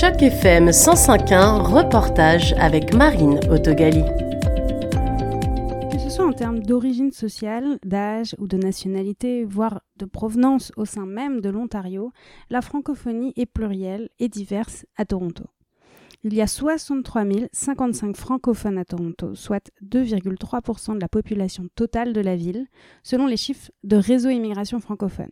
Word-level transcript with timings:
Choc 0.00 0.22
FM 0.22 0.70
105.1, 0.70 1.60
reportage 1.60 2.54
avec 2.54 2.94
Marine 2.94 3.38
Autogali. 3.50 4.02
Que 5.92 5.98
ce 5.98 6.08
soit 6.08 6.24
en 6.24 6.32
termes 6.32 6.60
d'origine 6.60 7.12
sociale, 7.12 7.78
d'âge 7.84 8.34
ou 8.38 8.48
de 8.48 8.56
nationalité, 8.56 9.44
voire 9.44 9.82
de 9.98 10.06
provenance 10.06 10.72
au 10.78 10.86
sein 10.86 11.04
même 11.04 11.42
de 11.42 11.50
l'Ontario, 11.50 12.12
la 12.48 12.62
francophonie 12.62 13.34
est 13.36 13.44
plurielle 13.44 14.08
et 14.18 14.30
diverse 14.30 14.86
à 14.96 15.04
Toronto. 15.04 15.44
Il 16.24 16.32
y 16.32 16.40
a 16.40 16.46
63 16.46 17.24
055 17.52 18.16
francophones 18.16 18.78
à 18.78 18.86
Toronto, 18.86 19.34
soit 19.34 19.70
2,3% 19.84 20.94
de 20.94 21.00
la 21.00 21.08
population 21.08 21.66
totale 21.74 22.14
de 22.14 22.22
la 22.22 22.36
ville, 22.36 22.68
selon 23.02 23.26
les 23.26 23.36
chiffres 23.36 23.70
de 23.84 23.96
Réseau 23.96 24.30
Immigration 24.30 24.80
francophone. 24.80 25.28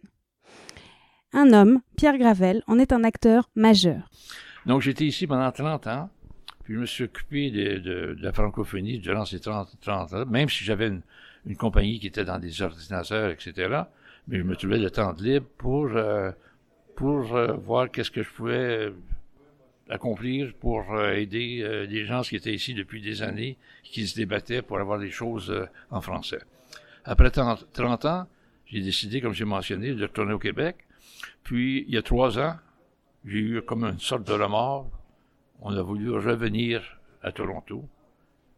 Un 1.32 1.54
homme, 1.54 1.80
Pierre 1.96 2.18
Gravel, 2.18 2.62
en 2.66 2.78
est 2.78 2.92
un 2.92 3.02
acteur 3.02 3.48
majeur. 3.54 4.10
Donc 4.68 4.82
j'étais 4.82 5.04
ici 5.04 5.26
pendant 5.26 5.50
30 5.50 5.86
ans, 5.88 6.10
puis 6.62 6.74
je 6.74 6.78
me 6.78 6.86
suis 6.86 7.04
occupé 7.04 7.50
de, 7.50 8.16
la 8.20 8.32
francophonie 8.32 9.00
durant 9.00 9.24
ces 9.24 9.40
30, 9.40 9.88
ans, 9.88 10.06
même 10.26 10.48
si 10.48 10.62
j'avais 10.62 10.88
une, 10.88 11.56
compagnie 11.56 11.98
qui 11.98 12.06
était 12.06 12.24
dans 12.24 12.38
des 12.38 12.62
ordinateurs, 12.62 13.30
etc. 13.30 13.82
Mais 14.28 14.38
je 14.38 14.42
me 14.42 14.54
trouvais 14.54 14.78
le 14.78 14.90
temps 14.90 15.14
de 15.14 15.24
libre 15.24 15.46
pour, 15.56 15.88
euh, 15.96 16.30
pour 16.94 17.34
euh, 17.34 17.54
voir 17.54 17.90
qu'est-ce 17.90 18.10
que 18.10 18.22
je 18.22 18.28
pouvais 18.28 18.92
accomplir 19.88 20.52
pour 20.60 20.92
euh, 20.92 21.14
aider 21.14 21.60
euh, 21.62 21.86
des 21.86 22.04
gens 22.04 22.22
qui 22.22 22.36
étaient 22.36 22.54
ici 22.54 22.74
depuis 22.74 23.00
des 23.00 23.22
années, 23.22 23.56
qui 23.82 24.06
se 24.06 24.16
débattaient 24.16 24.62
pour 24.62 24.78
avoir 24.78 24.98
des 24.98 25.10
choses 25.10 25.50
euh, 25.50 25.66
en 25.90 26.00
français. 26.00 26.40
Après 27.04 27.30
30 27.30 28.04
ans, 28.04 28.26
j'ai 28.66 28.80
décidé, 28.80 29.20
comme 29.20 29.32
j'ai 29.32 29.46
mentionné, 29.46 29.94
de 29.94 30.02
retourner 30.02 30.34
au 30.34 30.38
Québec. 30.38 30.76
Puis, 31.42 31.84
il 31.88 31.94
y 31.94 31.96
a 31.96 32.02
trois 32.02 32.38
ans, 32.38 32.56
j'ai 33.24 33.38
eu 33.38 33.62
comme 33.62 33.84
une 33.84 33.98
sorte 33.98 34.26
de 34.26 34.32
remords. 34.32 34.90
On 35.60 35.76
a 35.76 35.82
voulu 35.82 36.10
revenir 36.10 36.82
à 37.22 37.32
Toronto. 37.32 37.84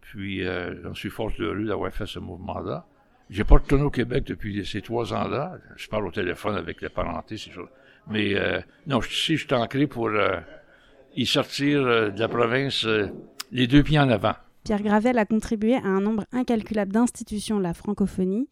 Puis, 0.01 0.47
euh, 0.47 0.83
j'en 0.83 0.95
suis 0.95 1.11
fort 1.11 1.31
heureux 1.39 1.65
d'avoir 1.65 1.93
fait 1.93 2.07
ce 2.07 2.19
mouvement-là. 2.19 2.87
J'ai 3.31 3.45
pas 3.45 3.55
retourné 3.55 3.85
au 3.85 3.91
Québec 3.91 4.25
depuis 4.25 4.67
ces 4.67 4.83
trois 4.83 5.15
ans-là. 5.15 5.57
Je 5.77 5.89
parle 5.89 6.07
au 6.07 6.11
téléphone 6.11 6.57
avec 6.57 6.83
les 6.83 6.89
parentés, 6.89 7.37
ces 7.37 7.51
choses. 7.51 7.69
Mais 8.09 8.35
euh, 8.35 8.61
non, 8.87 9.01
suis, 9.01 9.37
je 9.37 9.47
suis 9.47 9.55
ancré 9.55 9.87
pour 9.87 10.11
y 11.17 11.27
sortir 11.27 11.81
euh, 11.83 12.11
de 12.11 12.21
la 12.21 12.29
province 12.29 12.85
euh, 12.85 13.09
les 13.53 13.67
deux 13.67 13.83
pieds 13.83 13.99
en 13.99 14.09
avant. 14.09 14.35
Pierre 14.65 14.83
Gravel 14.83 15.19
a 15.19 15.25
contribué 15.25 15.75
à 15.77 15.87
un 15.87 16.01
nombre 16.01 16.25
incalculable 16.33 16.93
d'institutions 16.93 17.59
de 17.59 17.63
la 17.63 17.75
francophonie, 17.75 18.49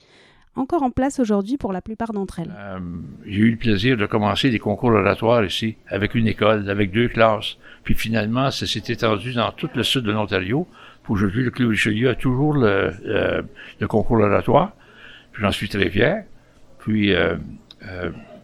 encore 0.54 0.82
en 0.82 0.90
place 0.90 1.20
aujourd'hui 1.20 1.56
pour 1.56 1.72
la 1.72 1.80
plupart 1.80 2.12
d'entre 2.12 2.40
elles. 2.40 2.52
Euh, 2.56 2.78
j'ai 3.26 3.40
eu 3.40 3.50
le 3.52 3.56
plaisir 3.56 3.96
de 3.96 4.06
commencer 4.06 4.50
des 4.50 4.58
concours 4.58 4.90
oratoires 4.90 5.44
ici, 5.44 5.76
avec 5.86 6.14
une 6.14 6.26
école, 6.26 6.68
avec 6.68 6.90
deux 6.90 7.08
classes. 7.08 7.56
Puis 7.84 7.94
finalement, 7.94 8.50
ça 8.50 8.66
s'est 8.66 8.82
étendu 8.88 9.32
dans 9.34 9.52
tout 9.52 9.70
le 9.74 9.82
sud 9.82 10.02
de 10.02 10.12
l'Ontario. 10.12 10.66
Aujourd'hui, 11.08 11.42
le 11.42 11.50
Club 11.50 11.70
Richelieu 11.70 12.10
a 12.10 12.14
toujours 12.14 12.54
le, 12.54 12.92
concours 13.88 14.18
oratoire. 14.18 14.72
J'en 15.38 15.52
suis 15.52 15.68
très 15.68 15.88
fier. 15.88 16.24
Puis, 16.80 17.14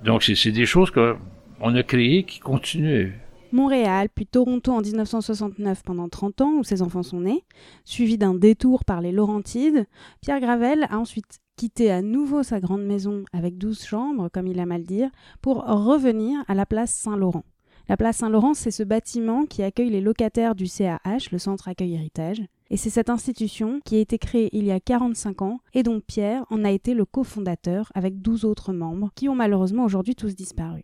donc, 0.03 0.23
c'est 0.23 0.51
des 0.51 0.65
choses 0.65 0.91
qu'on 0.91 1.75
a 1.75 1.83
créées 1.83 2.23
qui 2.23 2.41
continuent 2.41 3.13
Montréal, 3.55 4.09
puis 4.13 4.27
Toronto 4.27 4.73
en 4.73 4.81
1969 4.81 5.83
pendant 5.85 6.09
30 6.09 6.41
ans 6.41 6.53
où 6.59 6.65
ses 6.65 6.83
enfants 6.83 7.05
sont 7.05 7.21
nés, 7.21 7.45
suivi 7.85 8.19
d'un 8.19 8.35
détour 8.35 8.85
par 8.85 9.01
les 9.01 9.13
Laurentides, 9.13 9.87
Pierre 10.21 10.41
Gravel 10.41 10.89
a 10.91 10.99
ensuite 10.99 11.39
quitté 11.57 11.93
à 11.93 12.03
nouveau 12.03 12.43
sa 12.43 12.59
grande 12.59 12.85
maison 12.85 13.25
avec 13.33 13.57
12 13.57 13.85
chambres, 13.85 14.29
comme 14.29 14.49
il 14.49 14.59
a 14.59 14.67
mal 14.67 14.83
dire, 14.83 15.09
pour 15.41 15.59
revenir 15.65 16.43
à 16.49 16.55
la 16.55 16.67
place 16.67 16.93
Saint-Laurent. 16.93 17.45
La 17.89 17.97
place 17.97 18.17
Saint-Laurent, 18.17 18.55
c'est 18.55 18.73
ce 18.73 18.83
bâtiment 18.83 19.47
qui 19.47 19.63
accueille 19.63 19.91
les 19.91 20.01
locataires 20.01 20.57
du 20.57 20.67
CAH, 20.67 21.31
le 21.31 21.39
Centre 21.39 21.69
Accueil 21.69 21.95
Héritage. 21.95 22.43
Et 22.71 22.77
c'est 22.77 22.91
cette 22.91 23.11
institution 23.11 23.81
qui 23.85 23.97
a 23.97 24.01
été 24.01 24.19
créée 24.19 24.49
il 24.53 24.65
y 24.65 24.73
a 24.73 24.81
45 24.81 25.43
ans 25.43 25.61
et 25.75 25.85
dont 25.85 26.01
Pierre 26.01 26.45
en 26.51 26.65
a 26.65 26.73
été 26.73 26.93
le 26.93 27.05
cofondateur 27.05 27.93
avec 27.95 28.21
12 28.21 28.47
autres 28.47 28.73
membres 28.73 29.11
qui 29.15 29.29
ont 29.29 29.37
malheureusement 29.37 29.85
aujourd'hui 29.85 30.17
tous 30.17 30.35
disparu. 30.35 30.83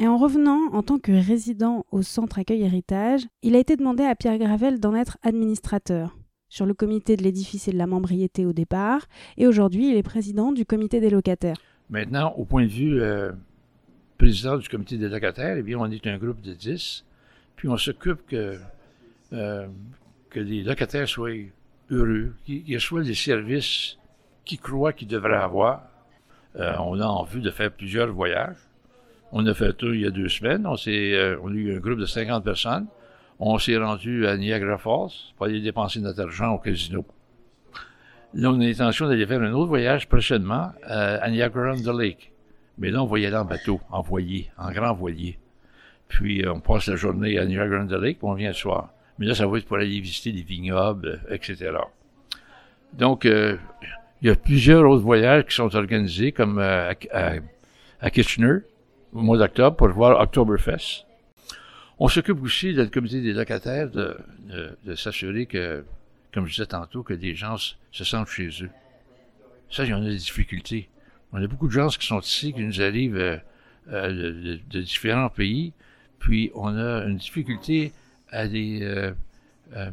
Et 0.00 0.08
en 0.08 0.16
revenant 0.16 0.72
en 0.72 0.82
tant 0.82 0.98
que 0.98 1.12
résident 1.12 1.84
au 1.90 2.00
centre 2.00 2.38
accueil 2.38 2.62
héritage, 2.62 3.20
il 3.42 3.54
a 3.54 3.58
été 3.58 3.76
demandé 3.76 4.02
à 4.02 4.14
Pierre 4.14 4.38
Gravel 4.38 4.80
d'en 4.80 4.94
être 4.94 5.18
administrateur 5.22 6.16
sur 6.48 6.64
le 6.64 6.72
comité 6.72 7.16
de 7.16 7.22
l'édifice 7.22 7.68
et 7.68 7.72
de 7.72 7.76
la 7.76 7.86
membriété 7.86 8.46
au 8.46 8.54
départ, 8.54 9.06
et 9.36 9.46
aujourd'hui 9.46 9.90
il 9.90 9.96
est 9.96 10.02
président 10.02 10.52
du 10.52 10.64
comité 10.64 11.00
des 11.00 11.10
locataires. 11.10 11.58
Maintenant, 11.90 12.32
au 12.38 12.46
point 12.46 12.62
de 12.62 12.70
vue 12.70 12.98
euh, 12.98 13.30
président 14.16 14.56
du 14.56 14.70
comité 14.70 14.96
des 14.96 15.10
locataires, 15.10 15.58
eh 15.58 15.62
bien, 15.62 15.78
on 15.78 15.90
est 15.90 16.06
un 16.06 16.16
groupe 16.16 16.40
de 16.40 16.54
10, 16.54 17.04
puis 17.56 17.68
on 17.68 17.76
s'occupe 17.76 18.26
que, 18.26 18.58
euh, 19.34 19.68
que 20.30 20.40
les 20.40 20.62
locataires 20.62 21.06
soient 21.06 21.28
heureux, 21.90 22.32
qu'ils 22.46 22.74
reçoivent 22.74 23.04
des 23.04 23.14
services 23.14 23.98
qu'ils 24.46 24.60
croient 24.60 24.94
qu'ils 24.94 25.08
devraient 25.08 25.36
avoir. 25.36 25.82
Euh, 26.56 26.72
on 26.80 26.98
a 26.98 27.06
en 27.06 27.22
vue 27.22 27.42
de 27.42 27.50
faire 27.50 27.70
plusieurs 27.70 28.10
voyages. 28.10 28.56
On 29.32 29.46
a 29.46 29.54
fait 29.54 29.72
tout 29.74 29.92
il 29.92 30.00
y 30.00 30.06
a 30.06 30.10
deux 30.10 30.28
semaines. 30.28 30.66
On, 30.66 30.74
euh, 30.88 31.36
a 31.36 31.50
eu 31.50 31.76
un 31.76 31.78
groupe 31.78 31.98
de 31.98 32.06
50 32.06 32.42
personnes. 32.42 32.86
On 33.38 33.58
s'est 33.58 33.76
rendu 33.76 34.26
à 34.26 34.36
Niagara 34.36 34.76
Falls 34.76 35.12
pour 35.36 35.46
aller 35.46 35.60
dépenser 35.60 36.00
notre 36.00 36.20
argent 36.20 36.52
au 36.52 36.58
casino. 36.58 37.04
Là, 38.34 38.50
on 38.50 38.60
a 38.60 38.64
l'intention 38.64 39.08
d'aller 39.08 39.26
faire 39.26 39.40
un 39.40 39.52
autre 39.52 39.68
voyage 39.68 40.08
prochainement 40.08 40.72
euh, 40.90 41.18
à 41.20 41.30
Niagara 41.30 41.72
on 41.72 41.76
the 41.76 41.96
Lake. 41.98 42.32
Mais 42.78 42.90
là, 42.90 43.02
on 43.02 43.06
va 43.06 43.40
en 43.40 43.44
bateau, 43.44 43.80
en 43.90 44.02
voilier, 44.02 44.50
en 44.58 44.70
grand 44.72 44.94
voilier. 44.94 45.38
Puis, 46.08 46.44
euh, 46.44 46.52
on 46.52 46.60
passe 46.60 46.88
la 46.88 46.96
journée 46.96 47.38
à 47.38 47.44
Niagara 47.44 47.82
on 47.82 47.86
the 47.86 47.92
Lake, 47.92 48.18
puis 48.18 48.28
on 48.28 48.34
vient 48.34 48.48
le 48.48 48.54
soir. 48.54 48.90
Mais 49.18 49.26
là, 49.26 49.34
ça 49.34 49.46
va 49.46 49.58
être 49.58 49.66
pour 49.66 49.76
aller 49.76 50.00
visiter 50.00 50.32
les 50.32 50.42
vignobles, 50.42 51.20
etc. 51.30 51.72
Donc, 52.94 53.24
il 53.24 53.58
y 54.22 54.30
a 54.30 54.34
plusieurs 54.34 54.88
autres 54.88 55.02
voyages 55.02 55.44
qui 55.44 55.54
sont 55.54 55.74
organisés, 55.76 56.32
comme 56.32 56.58
à 56.58 58.10
Kitchener, 58.10 58.60
au 59.12 59.20
mois 59.20 59.38
d'octobre 59.38 59.76
pour 59.76 59.88
voir 59.88 60.20
Oktoberfest. 60.20 61.06
On 61.98 62.08
s'occupe 62.08 62.42
aussi, 62.42 62.74
dans 62.74 62.82
le 62.82 62.88
comité 62.88 63.20
des 63.20 63.32
locataires, 63.32 63.90
de, 63.90 64.16
s'assurer 64.94 65.46
que, 65.46 65.84
comme 66.32 66.46
je 66.46 66.52
disais 66.52 66.66
tantôt, 66.66 67.02
que 67.02 67.14
des 67.14 67.34
gens 67.34 67.56
se 67.58 68.04
sentent 68.04 68.28
chez 68.28 68.48
eux. 68.62 68.70
Ça, 69.70 69.84
il 69.84 69.90
y 69.90 69.94
en 69.94 70.02
a 70.02 70.08
des 70.08 70.16
difficultés. 70.16 70.88
On 71.32 71.42
a 71.42 71.46
beaucoup 71.46 71.66
de 71.66 71.72
gens 71.72 71.88
qui 71.88 72.06
sont 72.06 72.20
ici, 72.20 72.52
qui 72.52 72.64
nous 72.64 72.80
arrivent 72.80 73.16
euh, 73.16 73.36
euh, 73.92 74.58
de, 74.68 74.80
différents 74.80 75.28
pays, 75.28 75.72
puis 76.18 76.50
on 76.54 76.76
a 76.76 77.04
une 77.04 77.18
difficulté 77.18 77.92
à 78.30 78.44
les, 78.44 78.80
euh, 78.82 79.12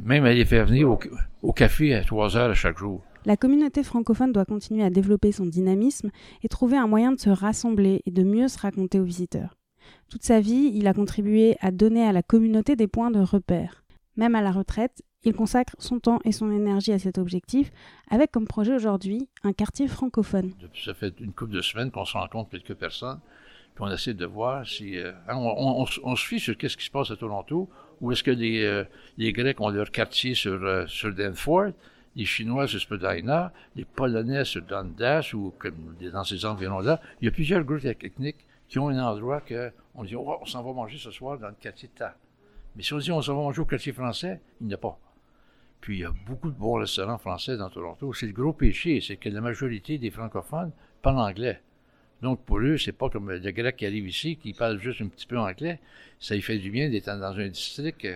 même 0.03 0.25
à 0.25 0.33
les 0.33 0.45
faire 0.45 0.65
venir 0.65 0.89
au, 0.89 0.99
au 1.43 1.53
café 1.53 1.93
à 1.93 2.03
trois 2.03 2.37
heures 2.37 2.51
à 2.51 2.55
chaque 2.55 2.77
jour. 2.77 3.03
La 3.27 3.35
communauté 3.35 3.83
francophone 3.83 4.31
doit 4.31 4.45
continuer 4.45 4.85
à 4.85 4.89
développer 4.89 5.33
son 5.33 5.45
dynamisme 5.45 6.11
et 6.43 6.47
trouver 6.47 6.77
un 6.77 6.87
moyen 6.87 7.11
de 7.11 7.19
se 7.19 7.29
rassembler 7.29 8.01
et 8.05 8.11
de 8.11 8.23
mieux 8.23 8.47
se 8.47 8.57
raconter 8.57 9.01
aux 9.01 9.03
visiteurs. 9.03 9.57
Toute 10.09 10.23
sa 10.23 10.39
vie, 10.39 10.71
il 10.73 10.87
a 10.87 10.93
contribué 10.93 11.57
à 11.59 11.71
donner 11.71 12.07
à 12.07 12.13
la 12.13 12.23
communauté 12.23 12.77
des 12.77 12.87
points 12.87 13.11
de 13.11 13.19
repère. 13.19 13.83
Même 14.15 14.33
à 14.35 14.41
la 14.41 14.53
retraite, 14.53 15.03
il 15.25 15.33
consacre 15.33 15.75
son 15.77 15.99
temps 15.99 16.21
et 16.23 16.31
son 16.31 16.49
énergie 16.53 16.93
à 16.93 16.99
cet 16.99 17.17
objectif, 17.17 17.69
avec 18.09 18.31
comme 18.31 18.47
projet 18.47 18.73
aujourd'hui 18.73 19.27
un 19.43 19.51
quartier 19.51 19.89
francophone. 19.89 20.53
Ça 20.73 20.93
fait 20.93 21.13
une 21.19 21.33
couple 21.33 21.51
de 21.51 21.61
semaines 21.61 21.91
qu'on 21.91 22.05
se 22.05 22.17
rencontre 22.17 22.51
quelques 22.51 22.75
personnes, 22.75 23.19
puis 23.75 23.83
on 23.83 23.91
essaie 23.91 24.13
de 24.13 24.25
voir 24.25 24.65
si... 24.65 24.97
Euh, 24.97 25.11
hein, 25.27 25.35
on, 25.35 26.15
se 26.15 26.25
fie 26.25 26.39
sur 26.39 26.57
qu'est-ce 26.57 26.77
qui 26.77 26.85
se 26.85 26.91
passe 26.91 27.11
à 27.11 27.17
Toronto, 27.17 27.67
ou 27.99 28.13
est-ce 28.13 28.23
que 28.23 28.31
les, 28.31 28.63
euh, 28.63 28.85
Grecs 29.17 29.59
ont 29.59 29.67
leur 29.67 29.91
quartier 29.91 30.33
sur, 30.33 30.63
euh, 30.63 30.87
sur 30.87 31.13
Danforth, 31.13 31.75
les 32.17 32.25
Chinois 32.25 32.67
sur 32.67 32.81
Spadina, 32.81 33.53
les 33.75 33.85
Polonais 33.85 34.43
sur 34.43 34.63
Dundas 34.63 35.31
ou 35.35 35.53
comme 35.59 35.95
dans 36.11 36.23
ces 36.23 36.45
environs-là. 36.45 36.99
Il 37.21 37.25
y 37.25 37.27
a 37.27 37.31
plusieurs 37.31 37.63
groupes 37.63 37.81
techniques 37.81 38.43
qui 38.67 38.79
ont 38.79 38.89
un 38.89 38.99
endroit 38.99 39.39
que 39.39 39.71
on 39.93 40.03
dit 40.03 40.15
oh, 40.15 40.37
on 40.41 40.45
s'en 40.45 40.63
va 40.63 40.73
manger 40.73 40.97
ce 40.97 41.11
soir 41.11 41.37
dans 41.37 41.47
le 41.47 41.55
quartier 41.59 41.87
de 41.87 42.05
Mais 42.75 42.81
si 42.81 42.91
on 42.93 42.97
dit 42.97 43.11
on 43.11 43.21
s'en 43.21 43.35
va 43.35 43.43
manger 43.43 43.61
au 43.61 43.65
quartier 43.65 43.93
français, 43.93 44.41
il 44.59 44.67
n'y 44.67 44.73
a 44.73 44.77
pas. 44.77 44.99
Puis 45.79 45.97
il 45.97 46.01
y 46.01 46.05
a 46.05 46.13
beaucoup 46.25 46.49
de 46.49 46.57
bons 46.57 46.79
restaurants 46.79 47.19
français 47.19 47.55
dans 47.55 47.69
Toronto. 47.69 48.11
C'est 48.13 48.25
le 48.25 48.33
gros 48.33 48.51
péché, 48.51 48.99
c'est 48.99 49.17
que 49.17 49.29
la 49.29 49.39
majorité 49.39 49.99
des 49.99 50.09
francophones 50.09 50.71
parlent 51.03 51.19
anglais. 51.19 51.61
Donc 52.23 52.43
pour 52.45 52.57
eux, 52.57 52.79
c'est 52.79 52.93
pas 52.93 53.11
comme 53.11 53.29
le 53.29 53.51
grec 53.51 53.75
qui 53.75 53.85
arrive 53.85 54.07
ici, 54.07 54.37
qui 54.37 54.53
parle 54.53 54.79
juste 54.79 55.01
un 55.01 55.07
petit 55.07 55.27
peu 55.27 55.37
anglais. 55.37 55.79
Ça 56.19 56.33
lui 56.33 56.41
fait 56.41 56.57
du 56.57 56.71
bien 56.71 56.89
d'être 56.89 57.05
dans 57.05 57.37
un 57.37 57.47
district. 57.47 58.07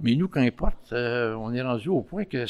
Mais 0.00 0.14
nous, 0.14 0.28
qu'importe, 0.28 0.92
euh, 0.92 1.34
on 1.36 1.54
est 1.54 1.62
rendu 1.62 1.88
au 1.88 2.02
point 2.02 2.26
que 2.26 2.44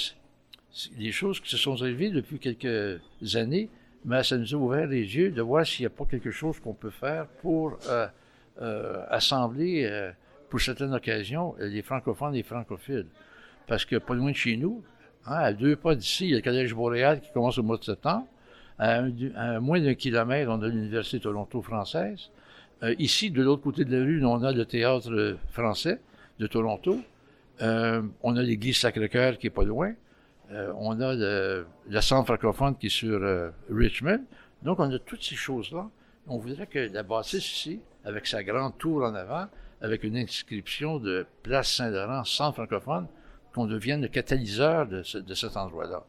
des 0.97 1.12
choses 1.12 1.41
qui 1.41 1.50
se 1.50 1.56
sont 1.56 1.76
élevées 1.76 2.11
depuis 2.11 2.38
quelques 2.38 3.00
années, 3.35 3.69
mais 4.05 4.23
ça 4.23 4.37
nous 4.37 4.55
a 4.55 4.59
ouvert 4.59 4.87
les 4.87 5.17
yeux 5.17 5.31
de 5.31 5.41
voir 5.41 5.67
s'il 5.67 5.82
n'y 5.82 5.87
a 5.87 5.91
pas 5.91 6.05
quelque 6.05 6.31
chose 6.31 6.59
qu'on 6.61 6.75
peut 6.75 6.91
faire 6.91 7.26
pour 7.41 7.79
euh, 7.88 8.06
euh, 8.61 9.05
assembler, 9.09 9.87
euh, 9.87 10.11
pour 10.50 10.61
certaines 10.61 10.93
occasions, 10.93 11.55
les 11.59 11.82
francophones 11.82 12.35
et 12.35 12.38
les 12.38 12.43
francophiles. 12.43 13.06
Parce 13.67 13.85
que 13.85 13.97
pas 13.97 14.15
loin 14.15 14.31
de 14.31 14.37
chez 14.37 14.56
nous, 14.56 14.82
hein, 15.26 15.37
à 15.37 15.53
deux 15.53 15.76
pas 15.76 15.94
d'ici, 15.94 16.26
il 16.26 16.31
y 16.31 16.35
a 16.35 16.37
le 16.37 16.43
Collège 16.43 16.75
Boréal 16.75 17.21
qui 17.21 17.31
commence 17.32 17.56
au 17.59 17.62
mois 17.62 17.79
de 17.79 17.85
septembre. 17.85 18.26
À, 18.79 19.03
moins 19.61 19.81
d'un 19.81 19.94
kilomètre, 19.94 20.50
on 20.50 20.61
a 20.61 20.69
l'Université 20.69 21.21
Toronto 21.21 21.62
française. 21.62 22.31
ici, 22.99 23.31
de 23.31 23.41
l'autre 23.41 23.62
côté 23.62 23.85
de 23.85 23.97
la 23.97 24.05
rue, 24.05 24.25
on 24.25 24.43
a 24.43 24.50
le 24.50 24.65
théâtre 24.65 25.37
français. 25.50 26.00
de 26.41 26.49
Toronto. 26.49 26.99
On 27.61 28.37
a 28.37 28.43
l'église 28.43 28.79
Sacré-Cœur 28.79 29.38
qui 29.38 29.47
est 29.47 29.50
pas 29.50 29.62
loin. 29.62 29.94
Euh, 30.52 30.73
on 30.76 31.00
a 31.00 31.14
le, 31.14 31.67
le, 31.88 32.00
centre 32.00 32.26
francophone 32.26 32.76
qui 32.76 32.87
est 32.87 32.91
sur 32.91 33.23
euh, 33.23 33.50
Richmond. 33.70 34.25
Donc, 34.62 34.79
on 34.79 34.91
a 34.91 34.99
toutes 34.99 35.23
ces 35.23 35.37
choses-là. 35.37 35.88
On 36.26 36.38
voudrait 36.38 36.67
que 36.67 36.79
la 36.79 37.02
bâtisse 37.02 37.50
ici, 37.50 37.81
avec 38.05 38.26
sa 38.26 38.43
grande 38.43 38.76
tour 38.79 39.05
en 39.05 39.14
avant, 39.14 39.46
avec 39.81 40.05
une 40.05 40.17
inscription 40.17 40.99
de 40.99 41.26
Place 41.43 41.73
Saint-Laurent, 41.73 42.25
centre 42.25 42.56
francophone, 42.56 43.06
qu'on 43.55 43.67
devienne 43.67 44.02
le 44.02 44.08
catalyseur 44.08 44.87
de, 44.87 45.02
ce, 45.02 45.19
de 45.19 45.35
cet 45.35 45.56
endroit-là. 45.56 46.05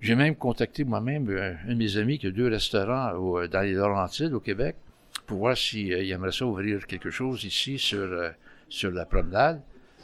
J'ai 0.00 0.16
même 0.16 0.34
contacté 0.34 0.84
moi-même 0.84 1.30
un, 1.30 1.70
un, 1.70 1.74
de 1.74 1.78
mes 1.78 1.96
amis 1.96 2.18
qui 2.18 2.26
a 2.26 2.30
deux 2.30 2.48
restaurants 2.48 3.12
au, 3.12 3.46
dans 3.46 3.60
les 3.60 3.74
Laurentides, 3.74 4.32
au 4.32 4.40
Québec, 4.40 4.76
pour 5.26 5.38
voir 5.38 5.56
s'il 5.56 5.92
euh, 5.92 6.14
aimerait 6.14 6.32
ça 6.32 6.44
ouvrir 6.44 6.86
quelque 6.86 7.10
chose 7.10 7.44
ici 7.44 7.78
sur, 7.78 8.00
euh, 8.00 8.30
la 8.90 9.06
promenade, 9.06 9.62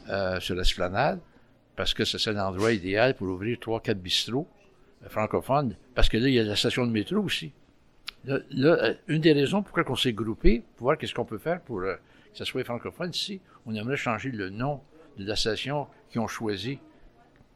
euh, 0.08 0.38
sur 0.40 0.54
l'esplanade, 0.54 1.20
parce 1.78 1.94
que 1.94 2.04
c'est 2.04 2.32
l'endroit 2.32 2.72
idéal 2.72 3.14
pour 3.14 3.28
ouvrir 3.28 3.56
trois, 3.60 3.78
quatre 3.78 4.00
bistrots 4.00 4.48
euh, 5.04 5.08
francophones, 5.08 5.76
parce 5.94 6.08
que 6.08 6.16
là, 6.16 6.26
il 6.26 6.34
y 6.34 6.40
a 6.40 6.42
la 6.42 6.56
station 6.56 6.84
de 6.84 6.90
métro 6.90 7.18
aussi. 7.18 7.52
Là, 8.24 8.40
euh, 8.52 8.94
une 9.06 9.20
des 9.20 9.32
raisons 9.32 9.62
pourquoi 9.62 9.84
on 9.88 9.94
s'est 9.94 10.12
groupé, 10.12 10.64
pour 10.74 10.86
voir 10.86 10.98
qu'est-ce 10.98 11.14
qu'on 11.14 11.24
peut 11.24 11.38
faire 11.38 11.60
pour 11.60 11.82
que 11.82 11.96
ça 12.34 12.44
soit 12.44 12.64
francophone 12.64 13.10
ici, 13.10 13.40
on 13.64 13.76
aimerait 13.76 13.96
changer 13.96 14.32
le 14.32 14.50
nom 14.50 14.80
de 15.18 15.24
la 15.24 15.36
station 15.36 15.86
qu'ils 16.10 16.20
ont 16.20 16.26
choisi 16.26 16.80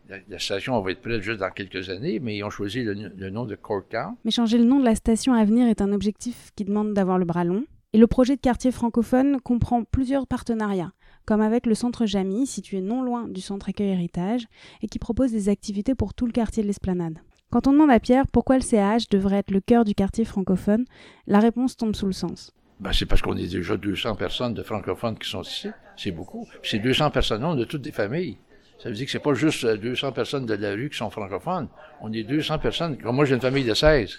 la, 0.08 0.38
station 0.38 0.80
va 0.80 0.90
être 0.92 1.00
prête 1.00 1.22
juste 1.22 1.40
dans 1.40 1.50
quelques 1.50 1.88
années, 1.88 2.20
mais 2.20 2.36
ils 2.36 2.44
ont 2.44 2.50
choisi 2.50 2.82
le, 2.82 2.92
le, 2.92 3.30
nom 3.30 3.44
de 3.44 3.54
Corktown. 3.54 4.14
Mais 4.24 4.30
changer 4.30 4.58
le 4.58 4.64
nom 4.64 4.78
de 4.78 4.84
la 4.84 4.94
station 4.94 5.32
à 5.32 5.44
venir 5.44 5.66
est 5.68 5.80
un 5.80 5.92
objectif 5.92 6.50
qui 6.54 6.64
demande 6.64 6.92
d'avoir 6.92 7.18
le 7.18 7.24
bras 7.24 7.44
long. 7.44 7.64
Et 7.92 7.98
le 7.98 8.06
projet 8.06 8.36
de 8.36 8.40
quartier 8.40 8.72
francophone 8.72 9.40
comprend 9.40 9.84
plusieurs 9.84 10.26
partenariats, 10.26 10.92
comme 11.26 11.40
avec 11.40 11.66
le 11.66 11.74
centre 11.74 12.06
Jamy, 12.06 12.46
situé 12.46 12.80
non 12.80 13.02
loin 13.02 13.28
du 13.28 13.40
centre 13.40 13.68
Accueil 13.68 13.90
Héritage, 13.90 14.46
et 14.82 14.86
qui 14.86 14.98
propose 14.98 15.32
des 15.32 15.48
activités 15.48 15.94
pour 15.94 16.14
tout 16.14 16.26
le 16.26 16.32
quartier 16.32 16.62
de 16.62 16.68
l'Esplanade. 16.68 17.18
Quand 17.50 17.66
on 17.66 17.72
demande 17.72 17.90
à 17.90 18.00
Pierre 18.00 18.26
pourquoi 18.26 18.56
le 18.56 18.62
CAH 18.62 19.08
devrait 19.10 19.36
être 19.36 19.50
le 19.50 19.60
cœur 19.60 19.84
du 19.84 19.94
quartier 19.94 20.24
francophone, 20.24 20.84
la 21.26 21.38
réponse 21.38 21.76
tombe 21.76 21.94
sous 21.94 22.06
le 22.06 22.12
sens. 22.12 22.52
Ben, 22.80 22.92
c'est 22.92 23.06
parce 23.06 23.22
qu'on 23.22 23.36
est 23.36 23.46
déjà 23.46 23.76
200 23.76 24.16
personnes 24.16 24.54
de 24.54 24.62
francophones 24.62 25.18
qui 25.18 25.28
sont 25.28 25.42
ici. 25.42 25.68
C'est 25.96 26.10
beaucoup. 26.10 26.48
Ces 26.62 26.78
200 26.78 27.10
personnes-là, 27.10 27.50
on 27.50 27.60
a 27.60 27.66
toutes 27.66 27.82
des 27.82 27.92
familles. 27.92 28.38
Ça 28.78 28.88
veut 28.88 28.94
dire 28.94 29.06
que 29.06 29.12
c'est 29.12 29.20
pas 29.20 29.34
juste 29.34 29.64
200 29.64 30.10
personnes 30.12 30.46
de 30.46 30.54
la 30.54 30.72
rue 30.72 30.90
qui 30.90 30.96
sont 30.96 31.10
francophones. 31.10 31.68
On 32.00 32.12
est 32.12 32.24
200 32.24 32.58
personnes. 32.58 32.98
Comme 32.98 33.14
moi, 33.14 33.24
j'ai 33.24 33.34
une 33.34 33.40
famille 33.40 33.64
de 33.64 33.74
16. 33.74 34.18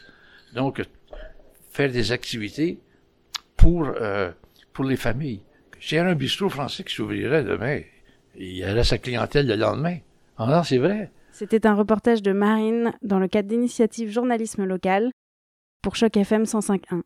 Donc, 0.56 0.82
faire 1.72 1.92
des 1.92 2.14
activités 2.14 2.80
pour, 3.58 3.86
euh, 3.86 4.32
pour 4.72 4.86
les 4.86 4.96
familles. 4.96 5.42
S'il 5.84 5.98
y 5.98 6.00
a 6.00 6.06
un 6.06 6.16
bistrot 6.16 6.48
français 6.48 6.86
qui 6.86 6.96
s'ouvrirait 6.96 7.44
demain, 7.44 7.82
il 8.38 8.64
aurait 8.64 8.86
sa 8.86 8.98
clientèle 8.98 9.48
le 9.48 9.56
lendemain. 9.56 9.98
Non, 10.40 10.64
c'est 10.64 10.78
vrai. 10.78 11.12
C'était 11.34 11.68
un 11.68 11.74
reportage 11.74 12.22
de 12.22 12.32
Marine 12.32 12.94
dans 13.02 13.20
le 13.20 13.28
cadre 13.28 13.50
d'initiative 13.50 14.10
journalisme 14.10 14.64
local 14.64 15.12
pour 15.82 15.98
Choc 15.98 16.16
FM 16.16 16.44
105.1. 16.44 17.02